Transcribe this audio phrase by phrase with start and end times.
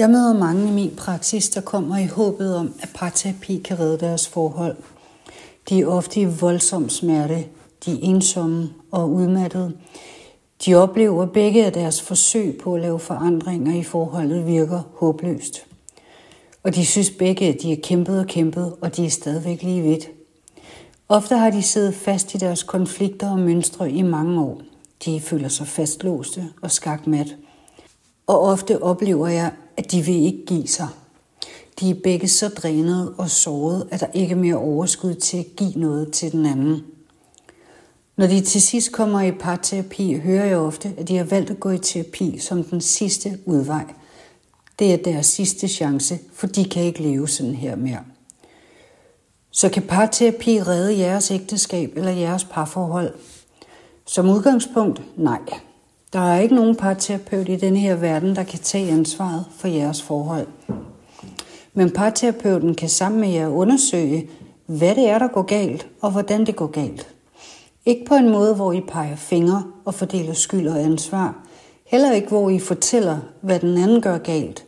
[0.00, 3.98] Jeg møder mange i min praksis, der kommer i håbet om, at parterapi kan redde
[3.98, 4.76] deres forhold.
[5.68, 7.46] De er ofte i voldsom smerte,
[7.84, 9.72] de er ensomme og udmattede.
[10.66, 15.66] De oplever begge, at deres forsøg på at lave forandringer i forholdet virker håbløst.
[16.62, 19.82] Og de synes begge, at de har kæmpet og kæmpet, og de er stadigvæk lige
[19.82, 20.08] vidt.
[21.08, 24.60] Ofte har de siddet fast i deres konflikter og mønstre i mange år.
[25.04, 27.36] De føler sig fastlåste og skakmat.
[28.26, 30.88] Og ofte oplever jeg, at de vil ikke give sig.
[31.80, 35.46] De er begge så drænede og såret, at der ikke er mere overskud til at
[35.56, 36.84] give noget til den anden.
[38.16, 41.60] Når de til sidst kommer i parterapi, hører jeg ofte, at de har valgt at
[41.60, 43.84] gå i terapi som den sidste udvej.
[44.78, 48.04] Det er deres sidste chance, for de kan ikke leve sådan her mere.
[49.50, 53.14] Så kan parterapi redde jeres ægteskab eller jeres parforhold?
[54.06, 55.40] Som udgangspunkt, nej.
[56.12, 60.02] Der er ikke nogen parterapeut i denne her verden, der kan tage ansvaret for jeres
[60.02, 60.46] forhold.
[61.74, 64.30] Men parterapeuten kan sammen med jer undersøge,
[64.66, 67.08] hvad det er, der går galt, og hvordan det går galt.
[67.86, 71.34] Ikke på en måde, hvor I peger fingre og fordeler skyld og ansvar.
[71.86, 74.64] Heller ikke, hvor I fortæller, hvad den anden gør galt.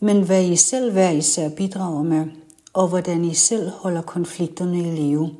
[0.00, 2.26] Men hvad I selv hver især bidrager med,
[2.72, 5.30] og hvordan I selv holder konflikterne i live.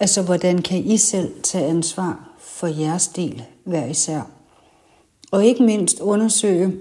[0.00, 4.20] Altså, hvordan kan I selv tage ansvar for jeres del hver især?
[5.30, 6.72] Og ikke mindst undersøge,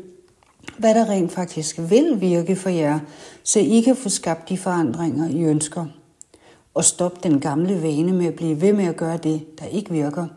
[0.77, 2.99] hvad der rent faktisk vil virke for jer,
[3.43, 5.85] så I kan få skabt de forandringer, I ønsker.
[6.73, 9.91] Og stop den gamle vane med at blive ved med at gøre det, der ikke
[9.91, 10.27] virker.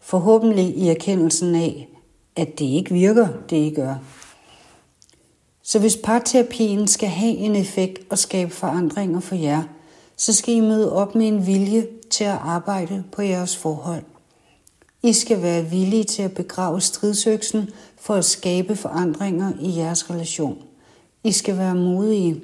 [0.00, 1.88] Forhåbentlig i erkendelsen af,
[2.36, 3.94] at det ikke virker, det I gør.
[5.62, 9.62] Så hvis parterapien skal have en effekt og skabe forandringer for jer,
[10.16, 14.02] så skal I møde op med en vilje til at arbejde på jeres forhold.
[15.02, 20.58] I skal være villige til at begrave stridsøksen for at skabe forandringer i jeres relation.
[21.24, 22.40] I skal være modige,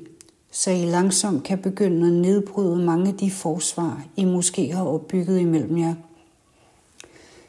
[0.52, 5.40] så I langsomt kan begynde at nedbryde mange af de forsvar, I måske har opbygget
[5.40, 5.94] imellem jer.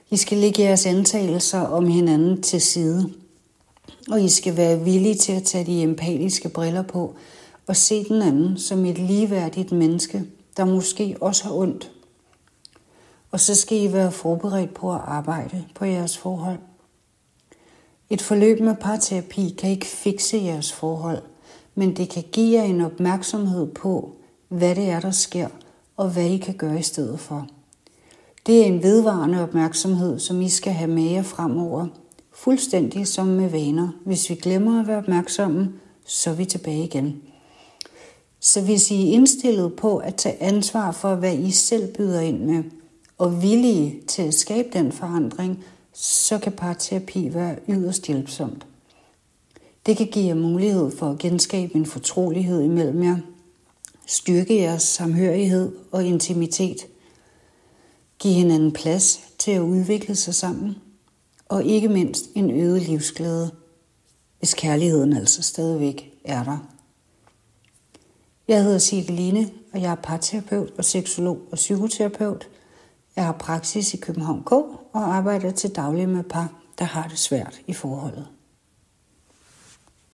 [0.09, 3.13] I skal lægge jeres antagelser om hinanden til side,
[4.11, 7.15] og I skal være villige til at tage de empatiske briller på
[7.67, 10.23] og se den anden som et ligeværdigt menneske,
[10.57, 11.91] der måske også har ondt.
[13.33, 16.57] Og så skal I være forberedt på at arbejde på jeres forhold.
[18.09, 21.21] Et forløb med parterapi kan ikke fikse jeres forhold,
[21.75, 24.15] men det kan give jer en opmærksomhed på,
[24.47, 25.47] hvad det er, der sker,
[25.97, 27.47] og hvad I kan gøre i stedet for.
[28.45, 31.87] Det er en vedvarende opmærksomhed, som I skal have med jer fremover,
[32.31, 33.89] fuldstændig som med vaner.
[34.05, 35.73] Hvis vi glemmer at være opmærksomme,
[36.05, 37.21] så er vi tilbage igen.
[38.39, 42.39] Så hvis I er indstillet på at tage ansvar for, hvad I selv byder ind
[42.39, 42.63] med,
[43.23, 45.63] og villige til at skabe den forandring,
[45.93, 48.65] så kan parterapi være yderst hjælpsomt.
[49.85, 53.17] Det kan give jer mulighed for at genskabe en fortrolighed imellem jer,
[54.05, 56.77] styrke jeres samhørighed og intimitet,
[58.19, 60.75] give hinanden plads til at udvikle sig sammen,
[61.49, 63.51] og ikke mindst en øget livsglæde,
[64.39, 66.57] hvis kærligheden altså stadigvæk er der.
[68.47, 72.47] Jeg hedder Sigeline, og jeg er parterapeut og seksolog og psykoterapeut.
[73.15, 77.17] Jeg har praksis i København K og arbejder til daglig med par, der har det
[77.17, 78.27] svært i forholdet.